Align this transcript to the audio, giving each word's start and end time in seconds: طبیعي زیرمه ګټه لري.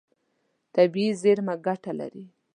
طبیعي 0.75 1.09
زیرمه 1.21 1.55
ګټه 1.65 1.91
لري. 1.99 2.25